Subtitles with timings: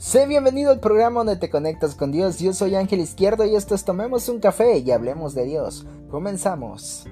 [0.00, 2.38] Sé bienvenido al programa donde te conectas con Dios.
[2.38, 5.84] Yo soy Ángel Izquierdo y esto es Tomemos un café y hablemos de Dios.
[6.10, 7.06] Comenzamos.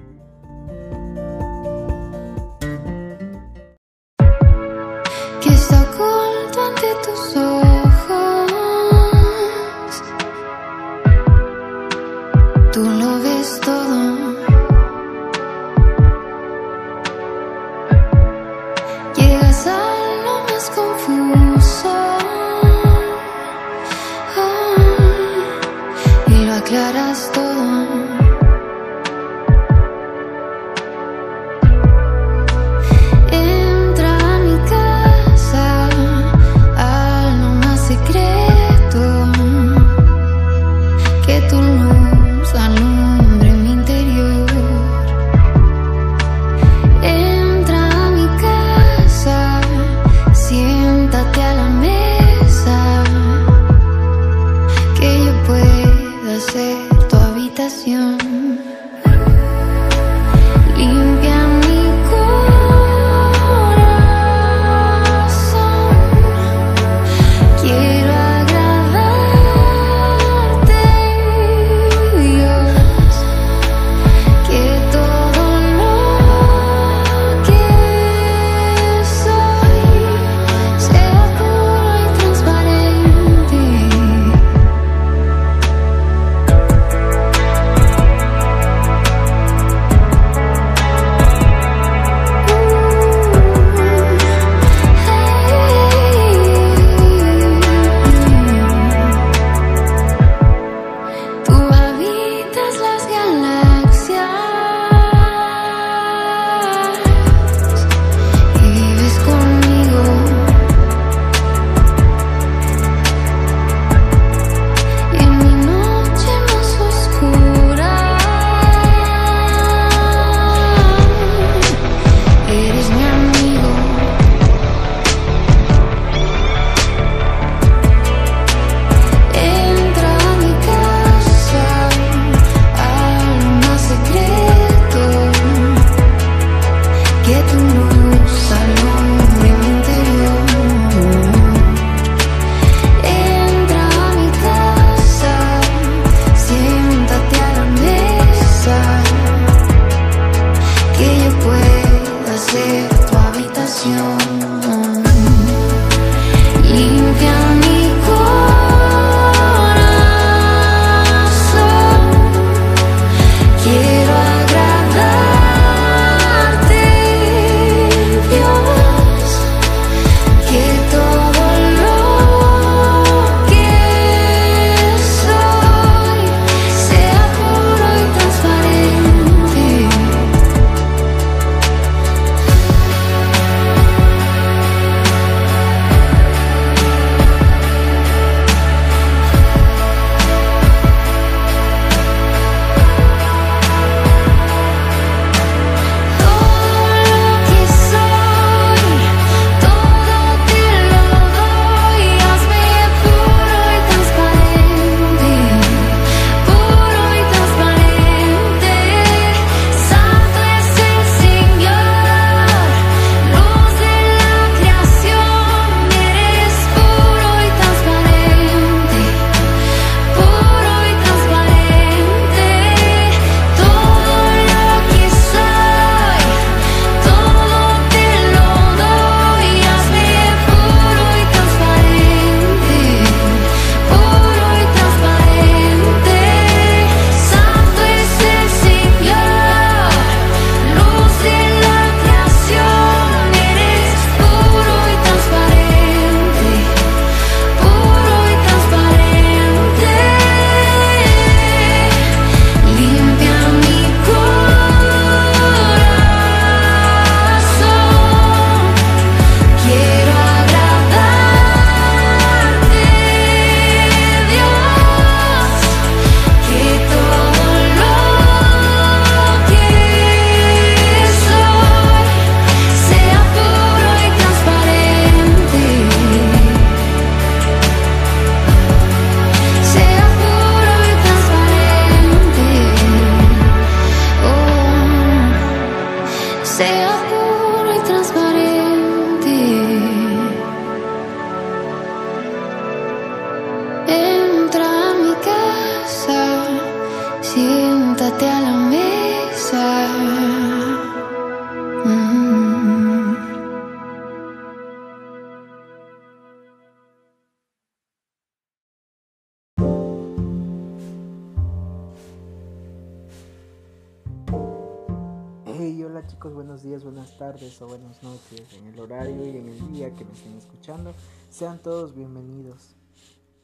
[317.19, 320.93] Tardes o buenas noches en el horario y en el día que me estén escuchando.
[321.29, 322.77] Sean todos bienvenidos.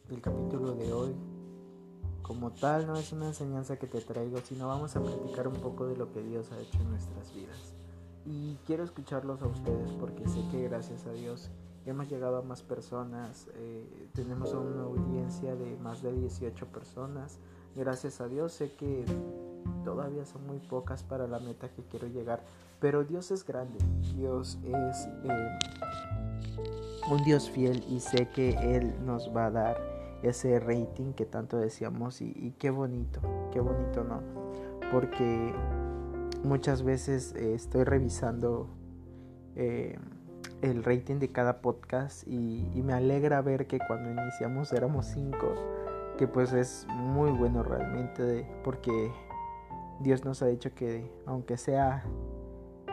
[0.10, 1.14] El capítulo de hoy,
[2.22, 5.88] como tal, no es una enseñanza que te traigo, sino vamos a platicar un poco
[5.88, 7.74] de lo que Dios ha hecho en nuestras vidas.
[8.26, 11.50] Y quiero escucharlos a ustedes porque sé que gracias a Dios
[11.86, 17.40] hemos llegado a más personas, eh, tenemos una audiencia de más de 18 personas.
[17.76, 19.04] Gracias a Dios sé que
[19.84, 22.44] todavía son muy pocas para la meta que quiero llegar,
[22.86, 23.80] pero Dios es grande,
[24.16, 25.58] Dios es eh,
[27.10, 29.78] un Dios fiel y sé que Él nos va a dar
[30.22, 33.22] ese rating que tanto decíamos y, qué bonito,
[33.52, 34.22] qué bonito, ¿no?
[34.92, 35.52] Porque
[36.44, 38.70] muchas veces eh, estoy revisando
[39.56, 39.98] eh,
[40.62, 45.56] el rating de cada podcast y, y, me alegra ver que cuando iniciamos éramos cinco,
[46.20, 49.12] que pues es muy bueno realmente porque
[50.02, 52.04] Dios nos ha dicho que aunque sea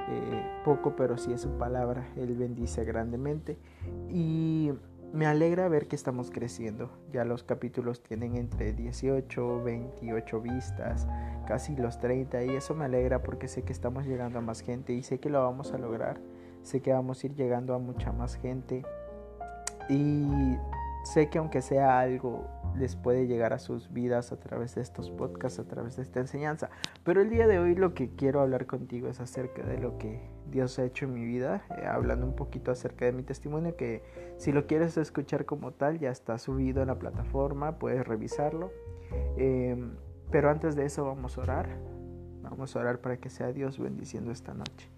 [0.09, 3.59] eh, poco, pero si es su palabra, Él bendice grandemente.
[4.09, 4.73] Y
[5.13, 6.91] me alegra ver que estamos creciendo.
[7.13, 11.07] Ya los capítulos tienen entre 18, 28 vistas,
[11.47, 12.45] casi los 30.
[12.45, 15.29] Y eso me alegra porque sé que estamos llegando a más gente y sé que
[15.29, 16.21] lo vamos a lograr.
[16.63, 18.85] Sé que vamos a ir llegando a mucha más gente.
[19.89, 20.57] Y
[21.05, 22.47] sé que aunque sea algo
[22.77, 26.21] les puede llegar a sus vidas a través de estos podcasts, a través de esta
[26.21, 26.71] enseñanza.
[27.05, 30.21] Pero el día de hoy lo que quiero hablar contigo es acerca de lo que
[30.51, 34.03] Dios ha hecho en mi vida, eh, hablando un poquito acerca de mi testimonio, que
[34.37, 38.71] si lo quieres escuchar como tal, ya está subido en la plataforma, puedes revisarlo.
[39.37, 39.97] Em,
[40.31, 41.69] pero antes de eso vamos a orar,
[42.43, 44.89] vamos a orar para que sea Dios bendiciendo esta noche.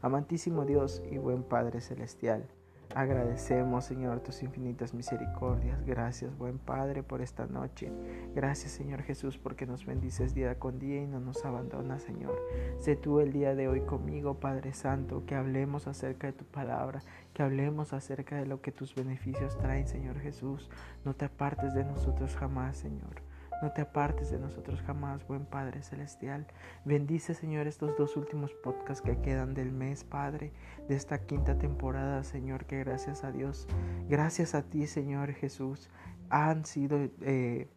[0.00, 2.48] Amantísimo Dios y buen Padre Celestial.
[2.94, 5.82] Agradecemos, Señor, tus infinitas misericordias.
[5.86, 7.90] Gracias, buen Padre, por esta noche.
[8.34, 12.38] Gracias, Señor Jesús, porque nos bendices día con día y no nos abandonas, Señor.
[12.78, 17.00] Sé tú el día de hoy conmigo, Padre Santo, que hablemos acerca de tu palabra,
[17.32, 20.68] que hablemos acerca de lo que tus beneficios traen, Señor Jesús.
[21.04, 23.22] No te apartes de nosotros jamás, Señor.
[23.62, 26.48] No te apartes de nosotros jamás, buen Padre Celestial.
[26.84, 30.52] Bendice, Señor, estos dos últimos podcasts que quedan del mes, Padre,
[30.88, 33.68] de esta quinta temporada, Señor, que gracias a Dios,
[34.08, 35.90] gracias a ti, Señor Jesús,
[36.28, 37.68] han sido eh,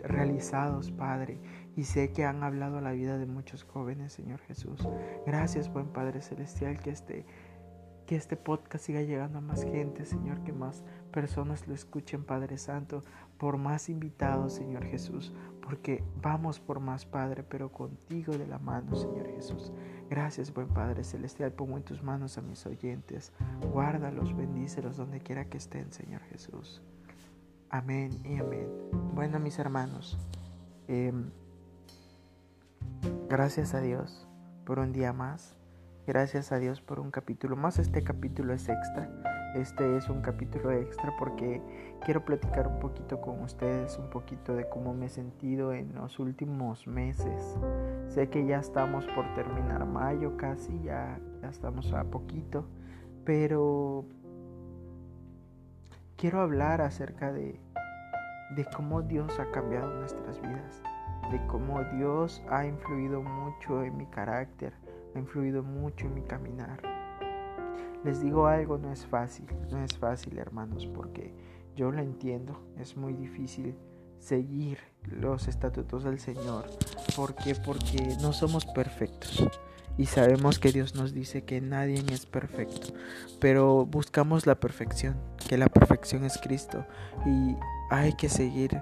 [0.00, 1.40] realizados, Padre.
[1.76, 4.86] Y sé que han hablado a la vida de muchos jóvenes, Señor Jesús.
[5.26, 7.24] Gracias, buen Padre Celestial, que este
[8.06, 10.82] que este podcast siga llegando a más gente, Señor, que más
[11.12, 13.02] personas lo escuchen, Padre Santo,
[13.38, 18.94] por más invitados, Señor Jesús, porque vamos por más, Padre, pero contigo de la mano,
[18.96, 19.72] Señor Jesús.
[20.10, 23.32] Gracias, buen Padre Celestial, pongo en tus manos a mis oyentes,
[23.72, 26.82] guárdalos, bendícelos donde quiera que estén, Señor Jesús.
[27.70, 28.68] Amén y amén.
[29.14, 30.18] Bueno, mis hermanos,
[30.88, 31.30] em,
[33.28, 34.28] gracias a Dios
[34.66, 35.56] por un día más
[36.04, 37.78] Gracias a Dios por un capítulo más.
[37.78, 39.08] Este capítulo es extra.
[39.54, 41.62] Este es un capítulo extra porque
[42.04, 46.18] quiero platicar un poquito con ustedes, un poquito de cómo me he sentido en los
[46.18, 47.56] últimos meses.
[48.08, 52.66] Sé que ya estamos por terminar mayo casi, ya, ya estamos a poquito,
[53.24, 54.04] pero
[56.16, 57.60] quiero hablar acerca de,
[58.56, 60.82] de cómo Dios ha cambiado nuestras vidas,
[61.30, 64.81] de cómo Dios ha influido mucho en mi carácter,
[65.14, 66.80] ha influido mucho en mi caminar.
[68.04, 71.32] Les digo algo, no es fácil, no es fácil hermanos, porque
[71.76, 73.74] yo lo entiendo, es muy difícil
[74.18, 76.66] seguir los estatutos del Señor.
[77.16, 77.54] ¿Por qué?
[77.54, 79.48] Porque no somos perfectos.
[79.98, 82.94] Y sabemos que Dios nos dice que nadie es perfecto,
[83.38, 85.16] pero buscamos la perfección,
[85.48, 86.86] que la perfección es Cristo
[87.26, 87.56] y
[87.90, 88.80] hay que seguir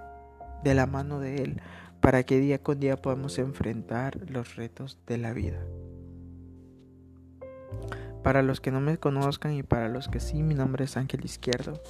[0.62, 1.60] de la mano de Él
[2.00, 5.60] para que día con día podamos enfrentar los retos de la vida.
[8.22, 11.24] Para los que no me conozcan y para los que sí, mi nombre es Ángel
[11.24, 11.80] Izquierdo.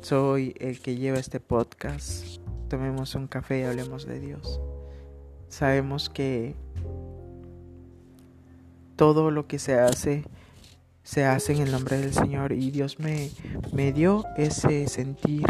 [0.00, 2.40] Soy el que lleva este podcast.
[2.68, 4.60] Tomemos un café y hablemos de Dios.
[5.48, 6.56] Sabemos que
[8.96, 10.24] todo lo que se hace
[11.06, 13.30] se hace en el nombre del Señor y Dios me,
[13.72, 15.46] me dio ese sentir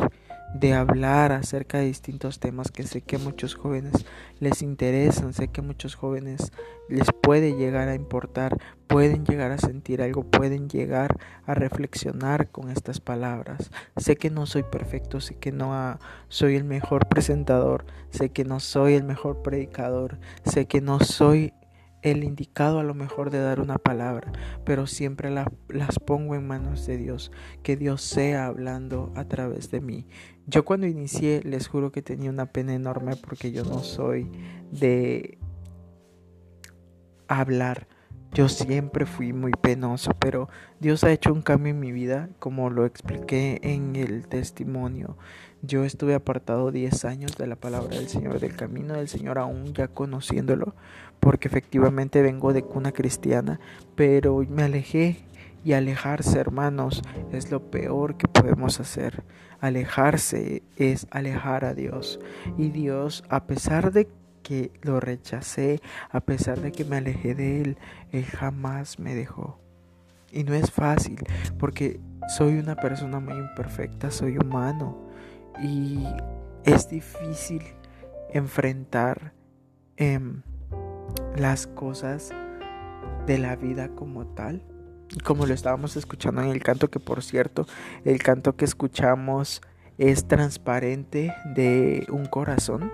[0.54, 4.06] de hablar acerca de distintos temas que sé que a muchos jóvenes
[4.40, 6.52] les interesan, sé que a muchos jóvenes
[6.88, 12.70] les puede llegar a importar, pueden llegar a sentir algo, pueden llegar a reflexionar con
[12.70, 13.70] estas palabras.
[13.96, 15.98] Sé que no soy perfecto, sé que no
[16.28, 21.52] soy el mejor presentador, sé que no soy el mejor predicador, sé que no soy
[22.10, 24.30] el indicado a lo mejor de dar una palabra,
[24.64, 27.32] pero siempre las pongo en manos de Dios,
[27.64, 30.06] que Dios sea hablando a través de mí.
[30.46, 34.30] Yo cuando inicié les juro que tenía una pena enorme porque yo no soy
[34.70, 35.38] de
[37.26, 37.88] hablar,
[38.36, 42.68] Yo siempre fui muy penoso, pero Dios ha hecho un cambio en mi vida, como
[42.68, 45.16] lo expliqué en el testimonio.
[45.62, 49.72] Yo estuve apartado 10 años de la palabra del Señor, del camino del Señor, aún
[49.72, 50.74] ya conociéndolo,
[51.20, 53.60] porque efectivamente vengo de cuna cristiana,
[53.94, 55.24] pero me alejé
[55.64, 59.24] y alejarse, hermanos, es lo peor que podemos hacer.
[59.58, 62.20] Alejarse es alejar a Dios.
[62.56, 64.08] Y Dios, a pesar de
[64.44, 65.80] que lo rechacé,
[66.10, 67.78] a pesar de que me alejé de Él,
[68.12, 69.58] Él jamás me dejó.
[70.30, 71.18] Y no es fácil,
[71.58, 74.96] porque soy una persona muy imperfecta, soy humano.
[75.60, 76.06] Y
[76.64, 77.62] es difícil
[78.32, 79.32] enfrentar
[79.96, 80.42] em,
[81.36, 82.32] las cosas
[83.26, 84.62] de la vida como tal.
[85.24, 87.66] Como lo estábamos escuchando en el canto, que por cierto,
[88.04, 89.62] el canto que escuchamos
[89.98, 92.90] es transparente de un corazón.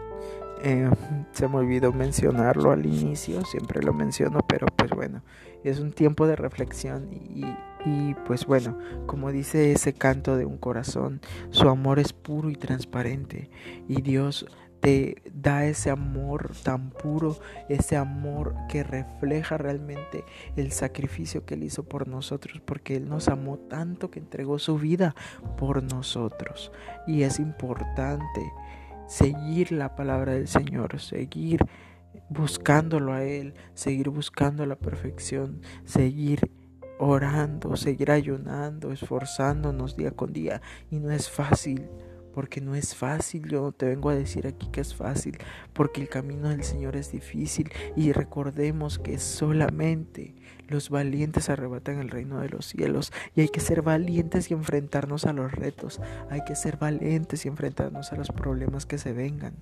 [0.65, 0.89] Eh,
[1.33, 5.23] se me olvidó mencionarlo al inicio, siempre lo menciono, pero pues bueno,
[5.65, 7.09] es un tiempo de reflexión
[7.85, 12.55] y pues bueno, como dice ese canto de un corazón, su amor es puro y
[12.55, 13.51] transparente
[13.89, 14.47] y Dios
[14.83, 20.25] te da ese amor tan puro, ese amor que refleja realmente
[20.57, 24.79] el sacrificio que Él hizo por nosotros, porque Él nos amó tanto que entregó su
[24.79, 25.15] vida
[25.57, 26.73] por nosotros.
[27.07, 28.41] Y es importante
[29.07, 31.65] seguir la palabra del Señor, seguir
[32.29, 36.51] buscándolo a Él, seguir buscando la perfección, seguir
[36.99, 40.61] orando, seguir ayunando, esforzándonos día con día.
[40.91, 41.89] Y no es fácil
[42.33, 45.39] porque no es fácil, yo no te vengo a decir aquí que es fácil,
[45.73, 50.35] porque el camino del Señor es difícil y recordemos que solamente
[50.69, 55.27] los valientes arrebatan el reino de los cielos y hay que ser valientes y enfrentarnos
[55.27, 59.55] a los retos, hay que ser valientes y enfrentarnos a los problemas que se vengan.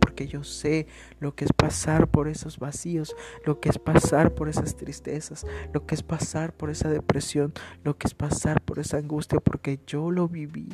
[0.00, 0.86] Porque yo sé
[1.20, 5.86] lo que es pasar por esos vacíos, lo que es pasar por esas tristezas, lo
[5.86, 7.52] que es pasar por esa depresión,
[7.84, 10.68] lo que es pasar por esa angustia, porque yo lo viví.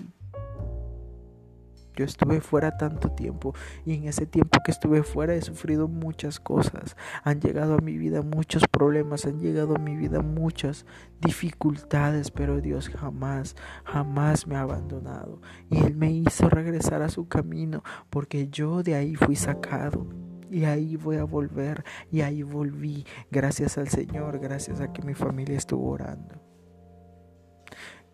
[1.97, 6.41] Yo estuve fuera tanto tiempo y en ese tiempo que estuve fuera he sufrido muchas
[6.41, 6.97] cosas.
[7.23, 10.87] Han llegado a mi vida muchos problemas, han llegado a mi vida muchas
[11.21, 15.41] dificultades, pero Dios jamás, jamás me ha abandonado.
[15.71, 20.07] Y Él me hizo regresar a su camino porque yo de ahí fui sacado.
[20.51, 25.15] Y ahí voy a volver y ahí volví gracias al Señor, gracias a que mi
[25.15, 26.54] familia estuvo orando.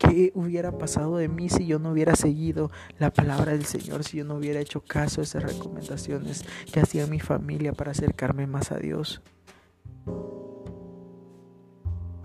[0.00, 4.16] ¿Qué hubiera pasado de mí si yo no hubiera seguido la palabra del Señor, si
[4.16, 6.42] yo no hubiera hecho caso a esas recomendaciones
[6.72, 9.20] que hacía mi familia para acercarme más a Dios?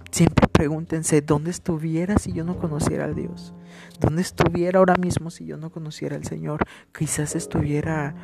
[0.10, 3.54] Siempre pregúntense, ¿dónde estuviera si yo no conociera a Dios?
[4.00, 6.64] ¿Dónde estuviera ahora mismo si yo no conociera al Señor?
[6.98, 8.16] Quizás estuviera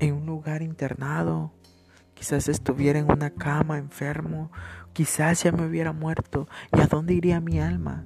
[0.00, 1.54] en un lugar internado,
[2.12, 4.52] quizás estuviera en una cama enfermo,
[4.92, 6.46] quizás ya me hubiera muerto.
[6.76, 8.04] ¿Y a dónde iría mi alma?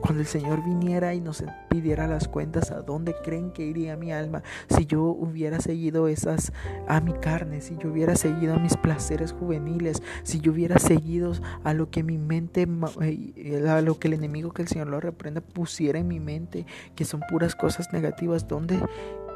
[0.00, 4.12] Cuando el Señor viniera y nos pidiera las cuentas, ¿a dónde creen que iría mi
[4.12, 4.42] alma?
[4.68, 6.52] Si yo hubiera seguido esas
[6.88, 11.32] a mi carne, si yo hubiera seguido a mis placeres juveniles, si yo hubiera seguido
[11.64, 12.66] a lo que mi mente,
[13.02, 16.66] eh, a lo que el enemigo que el Señor lo reprenda pusiera en mi mente,
[16.94, 18.80] que son puras cosas negativas, ¿dónde,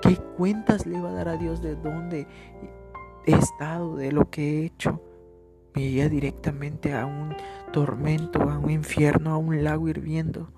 [0.02, 2.26] qué cuentas le iba a dar a Dios de dónde
[3.26, 5.02] he estado, de lo que he hecho?
[5.74, 7.34] Me iría directamente a un
[7.74, 10.52] tormento, a un infierno, a un lago hirviendo.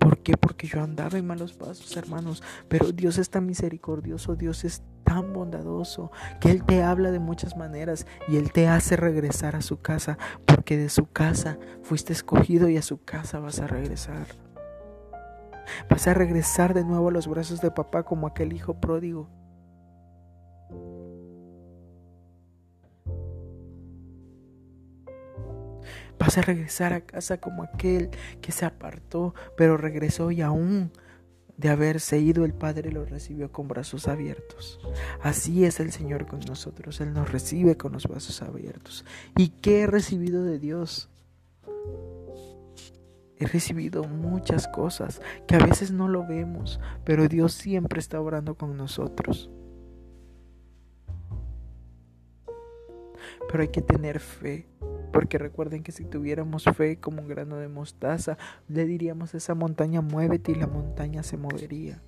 [0.00, 0.38] ¿Por qué?
[0.38, 2.42] Porque yo andaba en malos pasos, hermanos.
[2.68, 7.54] Pero Dios es tan misericordioso, Dios es tan bondadoso, que Él te habla de muchas
[7.54, 12.70] maneras y Él te hace regresar a su casa, porque de su casa fuiste escogido
[12.70, 14.26] y a su casa vas a regresar.
[15.90, 19.28] Vas a regresar de nuevo a los brazos de papá como aquel hijo pródigo
[26.18, 28.10] Vas a regresar a casa como aquel
[28.40, 30.90] que se apartó, pero regresó y aún
[31.58, 34.80] de haberse ido el Padre lo recibió con brazos abiertos.
[35.20, 39.04] Así es el Señor con nosotros, Él nos recibe con los brazos abiertos.
[39.36, 41.10] ¿Y qué he recibido de Dios?
[43.40, 48.56] He recibido muchas cosas que a veces no lo vemos, pero Dios siempre está orando
[48.56, 49.50] con nosotros.
[53.50, 54.66] Pero hay que tener fe.
[55.12, 58.38] Porque recuerden que si tuviéramos fe como un grano de mostaza,
[58.68, 62.02] le diríamos a esa montaña, muévete y la montaña se movería.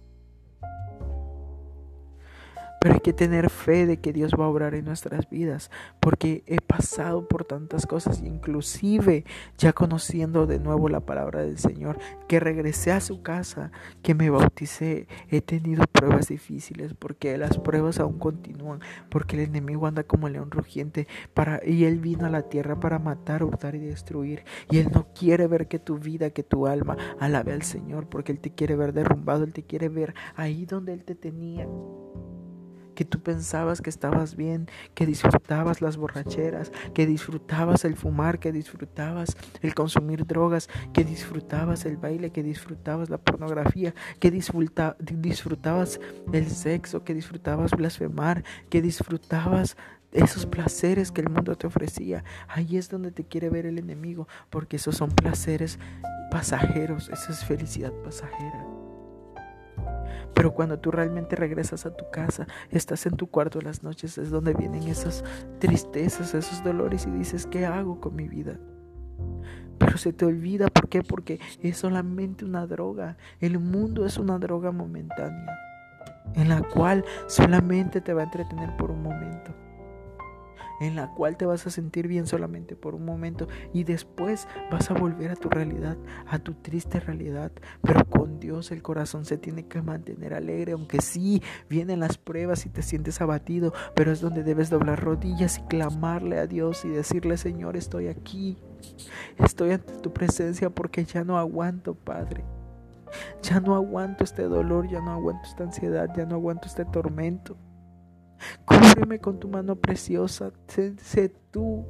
[2.81, 5.71] Pero hay que tener fe de que Dios va a obrar en nuestras vidas,
[6.01, 9.25] porque he pasado por tantas cosas, inclusive
[9.59, 13.71] ya conociendo de nuevo la palabra del Señor, que regresé a su casa,
[14.03, 19.87] que me bauticé, he tenido pruebas difíciles, porque las pruebas aún continúan, porque el enemigo
[19.87, 23.81] anda como león rugiente para y él vino a la tierra para matar, hurtar y
[23.81, 28.09] destruir, y él no quiere ver que tu vida, que tu alma alabe al Señor,
[28.09, 31.69] porque él te quiere ver derrumbado, él te quiere ver ahí donde él te tenía
[33.01, 38.53] que tú pensabas que estabas bien, que disfrutabas las borracheras, que disfrutabas el fumar, que
[38.53, 45.99] disfrutabas el consumir drogas, que disfrutabas el baile, que disfrutabas la pornografía, que disfrutabas
[46.31, 49.79] el sexo, que disfrutabas blasfemar, que disfrutabas
[50.13, 52.23] esos placeres que el mundo te ofrecía.
[52.49, 55.79] Ahí es donde te quiere ver el enemigo, porque esos son placeres
[56.31, 58.80] pasajeros, esa es felicidad pasajera.
[60.35, 64.31] Pero cuando tú realmente regresas a tu casa, estás en tu cuarto las noches, es
[64.31, 65.25] donde vienen esas
[65.59, 68.59] tristezas, esos dolores y dices, ¿qué hago con mi vida?
[69.79, 71.03] Pero se te olvida, ¿por qué?
[71.03, 73.17] Porque es solamente una droga.
[73.41, 75.59] El mundo es una droga momentánea,
[76.35, 79.55] en la cual solamente te va a entretener por un momento
[80.81, 84.91] en la cual te vas a sentir bien solamente por un momento y después vas
[84.91, 85.97] a volver a tu realidad,
[86.27, 87.53] a tu triste realidad.
[87.83, 92.67] Pero con Dios el corazón se tiene que mantener alegre, aunque sí vienen las pruebas
[92.67, 96.89] y te sientes abatido, pero es donde debes doblar rodillas y clamarle a Dios y
[96.89, 98.57] decirle, Señor, estoy aquí,
[99.39, 102.45] estoy ante tu presencia porque ya no aguanto, Padre.
[103.43, 107.57] Ya no aguanto este dolor, ya no aguanto esta ansiedad, ya no aguanto este tormento.
[108.65, 110.53] Cúbreme con tu mano preciosa.
[110.67, 111.85] Sé, tú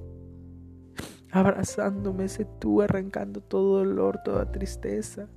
[1.31, 5.29] abrazándome, sé tú arrancando todo dolor, toda tristeza.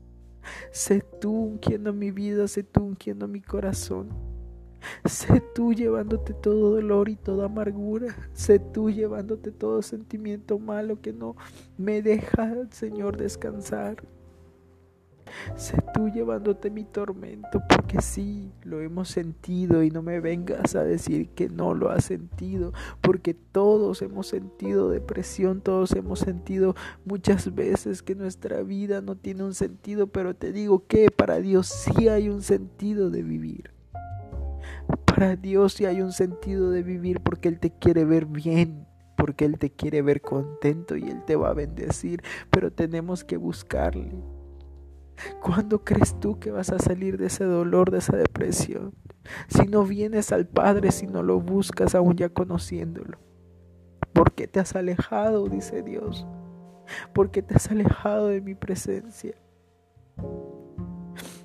[0.72, 4.09] Sé tú ungiendo mi vida, sé tú ungiendo mi corazón.
[5.05, 8.14] Sé tú llevándote todo dolor y toda amargura.
[8.33, 11.35] Sé tú llevándote todo sentimiento malo que no
[11.77, 14.03] me deja, Señor, descansar.
[15.55, 20.83] Sé tú llevándote mi tormento, porque sí, lo hemos sentido y no me vengas a
[20.83, 27.53] decir que no lo has sentido, porque todos hemos sentido depresión, todos hemos sentido muchas
[27.53, 32.07] veces que nuestra vida no tiene un sentido, pero te digo que para Dios sí
[32.07, 33.72] hay un sentido de vivir.
[35.05, 39.46] Para Dios sí hay un sentido de vivir porque Él te quiere ver bien porque
[39.46, 44.11] Él te quiere ver contento y Él te va a bendecir, pero tenemos que buscarle.
[45.41, 48.93] ¿Cuándo crees tú que vas a salir de ese dolor, de esa depresión?
[49.47, 53.19] Si no vienes al Padre, si no lo buscas aún ya conociéndolo.
[54.13, 55.47] ¿Por qué te has alejado?
[55.47, 56.27] Dice Dios.
[57.13, 59.35] ¿Por qué te has alejado de mi presencia?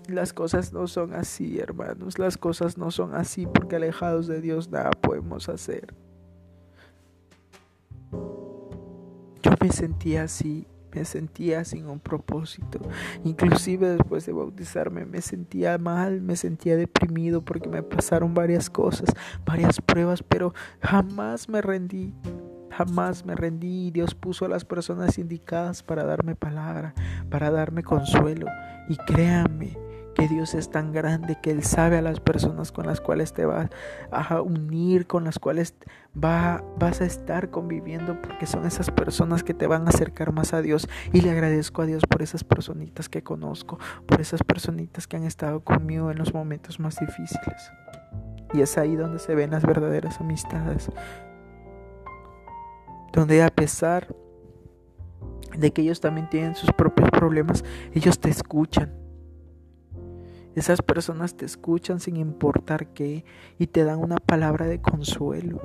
[0.09, 2.19] Las cosas no son así, hermanos.
[2.19, 5.95] Las cosas no son así porque alejados de Dios nada podemos hacer.
[9.43, 12.81] Yo me sentía así me sentía sin un propósito.
[13.25, 19.11] Inclusive después de bautizarme me sentía mal, me sentía deprimido porque me pasaron varias cosas,
[19.45, 22.15] varias pruebas, pero jamás me rendí.
[22.71, 26.95] Jamás me rendí y Dios puso a las personas indicadas para darme palabra,
[27.29, 28.47] para darme consuelo.
[28.89, 29.77] Y créanme,
[30.19, 33.47] que Dios es tan grande que Él sabe a las personas con las cuales te
[33.47, 33.71] vas
[34.11, 35.75] a unir, con las cuales
[36.13, 40.55] va, vas a estar conviviendo, porque son esas personas que te van a acercar más
[40.55, 40.89] a Dios.
[41.13, 45.23] Y le agradezco a Dios por esas personitas que conozco, por esas personitas que han
[45.23, 47.71] estado conmigo en los momentos más difíciles.
[48.53, 50.91] Y es ahí donde se ven las verdaderas amistades.
[53.13, 54.13] Donde a pesar
[55.57, 59.08] de que ellos también tienen sus propios problemas, ellos te escuchan
[60.59, 63.25] esas personas te escuchan sin importar qué
[63.59, 65.61] y te dan una palabra de consuelo.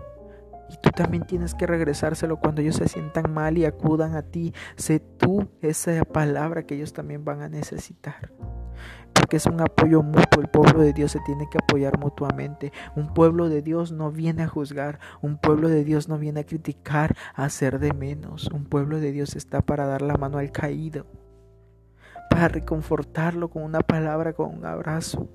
[0.69, 4.53] Y tú también tienes que regresárselo cuando ellos se sientan mal y acudan a ti.
[4.75, 8.31] Sé tú esa palabra que ellos también van a necesitar.
[9.13, 10.41] Porque es un apoyo mutuo.
[10.41, 12.73] El pueblo de Dios se tiene que apoyar mutuamente.
[12.95, 14.99] Un pueblo de Dios no viene a juzgar.
[15.21, 18.49] Un pueblo de Dios no viene a criticar, a hacer de menos.
[18.51, 21.05] Un pueblo de Dios está para dar la mano al caído
[22.33, 25.29] para reconfortarlo con una palabra, con un abrazo.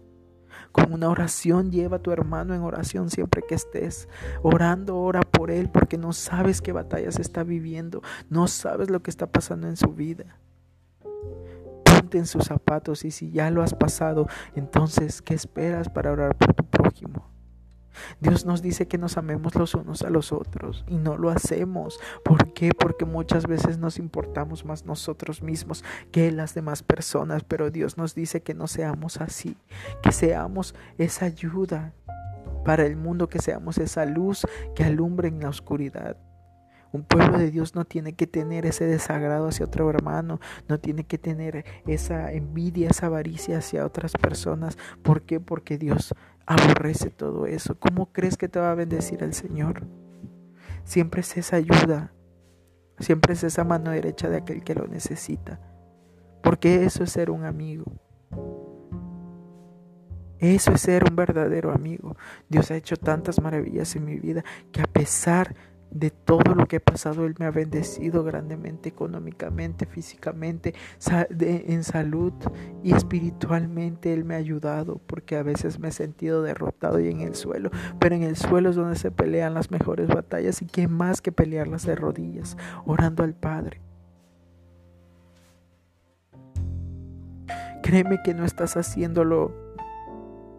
[0.72, 4.08] Con una oración, lleva a tu hermano en oración siempre que estés.
[4.42, 9.10] Orando, ora por él porque no sabes qué batallas está viviendo, no sabes lo que
[9.10, 10.40] está pasando en su vida.
[11.84, 16.36] Ponte en sus zapatos y si ya lo has pasado, entonces, ¿qué esperas para orar
[16.36, 17.37] por tu prójimo?
[18.20, 21.98] Dios nos dice que nos amemos los unos a los otros y no lo hacemos.
[22.24, 22.70] ¿Por qué?
[22.78, 28.14] Porque muchas veces nos importamos más nosotros mismos que las demás personas, pero Dios nos
[28.14, 29.56] dice que no seamos así,
[30.02, 31.92] que seamos esa ayuda
[32.64, 36.16] para el mundo, que seamos esa luz que alumbre en la oscuridad.
[36.90, 41.04] Un pueblo de Dios no tiene que tener ese desagrado hacia otro hermano, no tiene
[41.04, 44.78] que tener esa envidia, esa avaricia hacia otras personas.
[45.02, 45.38] ¿Por qué?
[45.38, 46.14] Porque Dios
[46.48, 47.78] aborrece todo eso.
[47.78, 49.82] ¿Cómo crees que te va a bendecir el Señor?
[50.82, 52.12] Siempre es esa ayuda,
[52.98, 55.60] siempre es esa mano derecha de aquel que lo necesita.
[56.42, 57.84] Porque eso es ser un amigo.
[60.38, 62.16] Eso es ser un verdadero amigo.
[62.48, 65.58] Dios ha hecho tantas maravillas en mi vida que a pesar de
[66.10, 70.74] todo lo que he pasado, Él me ha bendecido grandemente, económicamente, físicamente,
[71.40, 72.32] en salud
[72.82, 74.12] y espiritualmente.
[74.12, 77.70] Él me ha ayudado porque a veces me he sentido derrotado y en el suelo,
[77.98, 81.32] pero en el suelo es donde se pelean las mejores batallas y qué más que
[81.32, 83.80] pelearlas de rodillas, orando al Padre.
[87.82, 89.67] Créeme que no estás haciéndolo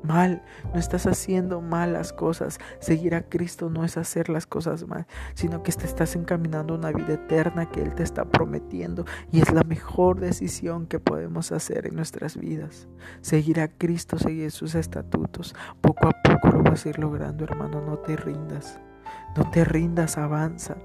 [0.03, 2.59] mal, no estás haciendo malas cosas.
[2.79, 6.77] Seguir a Cristo no es hacer las cosas mal, sino que te estás encaminando a
[6.77, 11.51] una vida eterna que Él te está prometiendo y es la mejor decisión que podemos
[11.51, 12.88] hacer en nuestras vidas.
[13.21, 15.55] Seguir a Cristo, seguir sus estatutos.
[15.81, 18.79] Poco a poco lo vas a ir logrando, hermano, no te rindas.
[19.35, 20.77] No te rindas, avanza.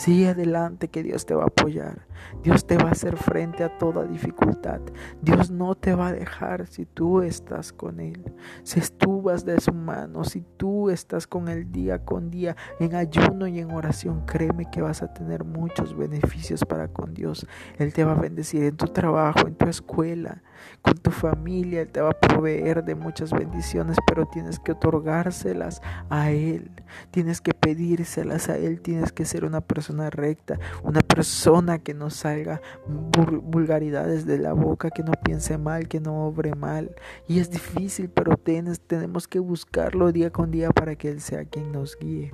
[0.00, 2.06] Sigue adelante que Dios te va a apoyar.
[2.42, 4.80] Dios te va a hacer frente a toda dificultad.
[5.20, 8.32] Dios no te va a dejar si tú estás con Él.
[8.62, 12.94] Si tú vas de su mano, si tú estás con Él día con día, en
[12.94, 17.46] ayuno y en oración, créeme que vas a tener muchos beneficios para con Dios.
[17.76, 20.42] Él te va a bendecir en tu trabajo, en tu escuela,
[20.82, 21.82] con tu familia.
[21.82, 26.70] Él te va a proveer de muchas bendiciones, pero tienes que otorgárselas a Él.
[27.10, 28.80] Tienes que pedírselas a Él.
[28.80, 34.90] Tienes que ser una persona recta, una persona que no salga vulgaridades de la boca,
[34.90, 36.94] que no piense mal, que no obre mal.
[37.28, 41.72] Y es difícil, pero tenemos que buscarlo día con día para que Él sea quien
[41.72, 42.32] nos guíe.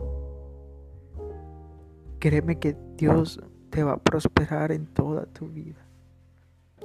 [2.18, 5.85] Créeme que Dios te va a prosperar en toda tu vida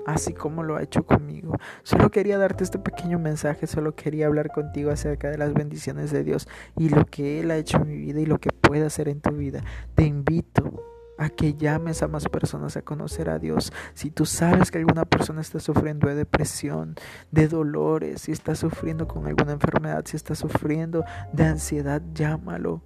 [0.06, 1.58] así como lo ha hecho conmigo.
[1.84, 6.24] Solo quería darte este pequeño mensaje, solo quería hablar contigo acerca de las bendiciones de
[6.24, 9.08] Dios y lo que Él ha hecho en mi vida y lo que puede hacer
[9.08, 9.64] en tu vida.
[9.96, 10.84] Te invito
[11.18, 13.72] a que llames a más personas a conocer a Dios.
[13.94, 16.96] Si tú sabes que alguna persona está sufriendo de depresión,
[17.30, 22.82] de dolores, si está sufriendo con alguna enfermedad, si está sufriendo de ansiedad, llámalo.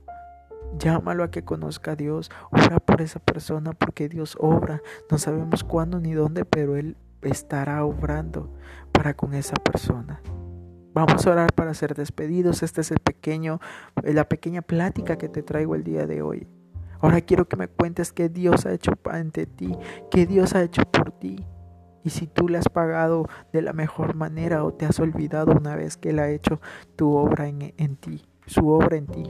[0.79, 2.29] Llámalo a que conozca a Dios.
[2.51, 4.81] Ora por esa persona porque Dios obra.
[5.09, 8.53] No sabemos cuándo ni dónde, pero Él estará obrando
[8.91, 10.21] para con esa persona.
[10.93, 12.63] Vamos a orar para ser despedidos.
[12.63, 13.59] Este es el pequeño,
[14.03, 16.47] la pequeña plática que te traigo el día de hoy.
[17.01, 19.77] Ahora quiero que me cuentes qué Dios ha hecho ante ti,
[20.09, 21.45] qué Dios ha hecho por ti.
[22.03, 25.75] Y si tú le has pagado de la mejor manera o te has olvidado una
[25.75, 26.61] vez que Él ha hecho
[26.95, 29.23] tu obra en ti, su obra en ti.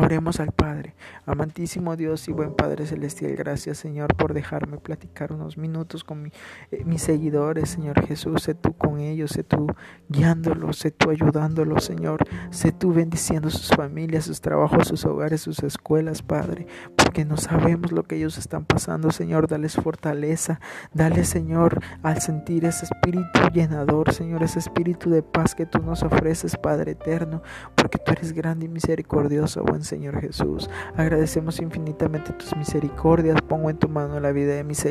[0.00, 0.94] Oremos al Padre.
[1.26, 6.30] Amantísimo Dios y buen Padre Celestial, gracias Señor por dejarme platicar unos minutos con
[6.70, 8.44] eh, mis seguidores, Señor Jesús.
[8.44, 9.66] Sé tú con ellos, sé tú
[10.08, 12.24] guiándolos, sé tú ayudándolos, Señor.
[12.50, 16.68] Sé tú bendiciendo sus familias, sus trabajos, sus hogares, sus escuelas, Padre.
[16.96, 19.48] Porque no sabemos lo que ellos están pasando, Señor.
[19.48, 20.60] Dales fortaleza.
[20.94, 26.04] Dale, Señor, al sentir ese espíritu llenador, Señor, ese espíritu de paz que tú nos
[26.04, 27.42] ofreces, Padre eterno.
[27.74, 30.68] Porque tú eres grande y misericordioso, buen Señor Jesús.
[30.96, 33.40] Agradecemos infinitamente tus misericordias.
[33.40, 34.84] Pongo en tu mano la vida de mis,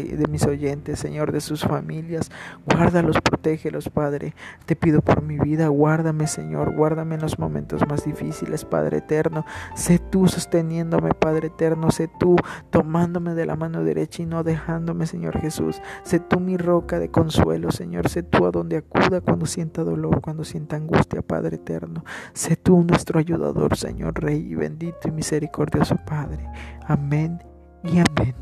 [0.45, 2.31] oyentes, Señor, de sus familias.
[2.65, 4.33] Guárdalos, protégelos, Padre.
[4.65, 6.75] Te pido por mi vida, guárdame, Señor.
[6.75, 9.45] Guárdame en los momentos más difíciles, Padre eterno.
[9.75, 11.91] Sé tú sosteniéndome, Padre eterno.
[11.91, 12.35] Sé tú
[12.71, 15.79] tomándome de la mano derecha y no dejándome, Señor Jesús.
[16.03, 18.09] Sé tú mi roca de consuelo, Señor.
[18.09, 22.03] Sé tú a donde acuda cuando sienta dolor, cuando sienta angustia, Padre eterno.
[22.33, 26.47] Sé tú nuestro ayudador, Señor Rey y bendito y misericordioso Padre.
[26.85, 27.43] Amén
[27.83, 28.35] y amén.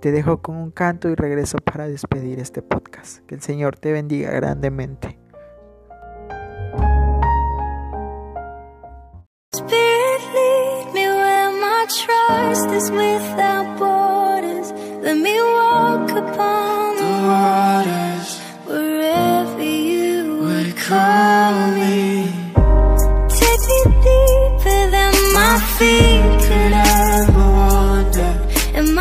[0.00, 3.18] Te dejo con un canto y regreso para despedir este podcast.
[3.26, 5.18] Que el Señor te bendiga grandemente.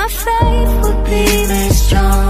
[0.09, 2.28] faith will be made strong.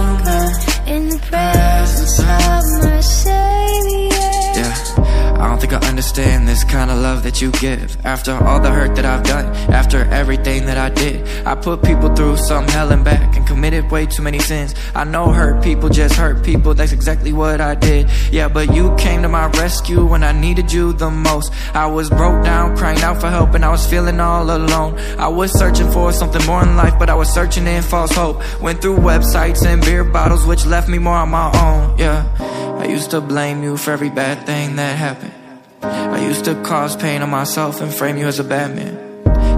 [5.78, 9.46] Understand this kind of love that you give After all the hurt that I've done
[9.72, 13.92] After everything that I did I put people through some hell and back And committed
[13.92, 14.74] way too many sins.
[14.96, 18.10] I know hurt people just hurt people, that's exactly what I did.
[18.32, 21.52] Yeah, but you came to my rescue when I needed you the most.
[21.76, 24.98] I was broke down, crying out for help, and I was feeling all alone.
[25.18, 28.38] I was searching for something more in life, but I was searching in false hope.
[28.62, 31.98] Went through websites and beer bottles, which left me more on my own.
[31.98, 32.20] Yeah,
[32.80, 35.39] I used to blame you for every bad thing that happened.
[35.82, 39.10] I used to cause pain on myself and frame you as a bad man.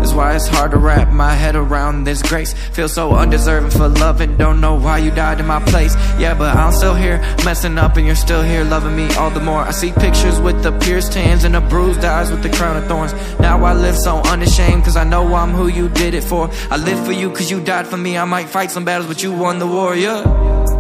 [0.01, 2.53] That's why it's hard to wrap my head around this grace.
[2.53, 5.93] Feel so undeserving for love and don't know why you died in my place.
[6.17, 9.39] Yeah, but I'm still here, messing up, and you're still here, loving me all the
[9.39, 9.61] more.
[9.61, 12.87] I see pictures with the pierced hands and the bruised eyes with the crown of
[12.87, 13.13] thorns.
[13.39, 16.49] Now I live so unashamed, cause I know I'm who you did it for.
[16.71, 18.17] I live for you cause you died for me.
[18.17, 20.23] I might fight some battles, but you won the war, yeah.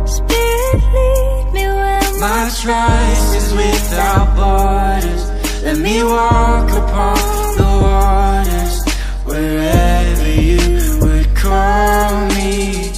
[0.05, 5.30] Spirit, lead me where My trust is without borders.
[5.63, 7.17] Let me walk upon
[7.55, 8.75] the waters
[9.25, 10.59] wherever you
[11.01, 12.91] would call me.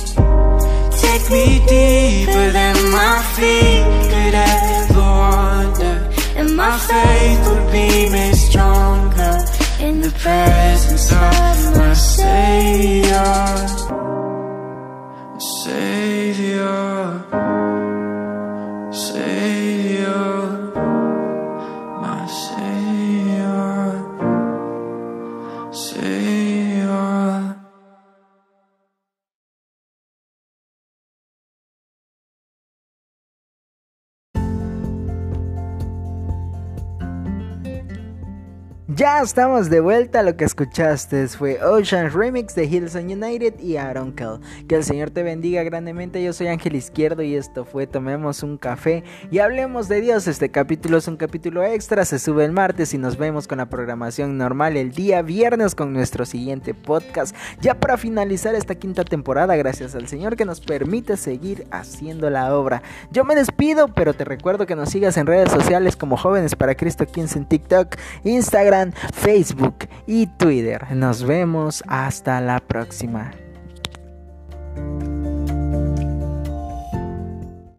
[1.03, 5.97] Take me deeper than my feet could ever wander,
[6.37, 9.33] and my faith would be made stronger
[9.81, 13.03] in the presence of my Savior.
[15.37, 15.63] Savior.
[15.63, 16.92] Savior,
[38.95, 40.21] Ya estamos de vuelta.
[40.21, 44.39] Lo que escuchaste fue Ocean Remix de Hillsong United y Aaron Kell.
[44.67, 46.21] Que el Señor te bendiga grandemente.
[46.21, 50.27] Yo soy Ángel Izquierdo y esto fue Tomemos un café y hablemos de Dios.
[50.27, 52.05] Este capítulo es un capítulo extra.
[52.05, 55.91] Se sube el martes y nos vemos con la programación normal el día viernes con
[55.91, 57.35] nuestro siguiente podcast.
[57.61, 62.55] Ya para finalizar esta quinta temporada, gracias al Señor que nos permite seguir haciendo la
[62.55, 62.83] obra.
[63.11, 66.75] Yo me despido, pero te recuerdo que nos sigas en redes sociales como Jóvenes para
[66.75, 68.82] Cristo 15 en TikTok, Instagram.
[68.91, 70.95] Facebook y Twitter.
[70.95, 73.31] Nos vemos hasta la próxima.